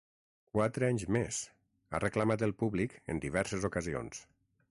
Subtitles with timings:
[0.53, 1.41] Quatre anys més,
[1.97, 4.27] ha reclamat el públic en diverses ocasions.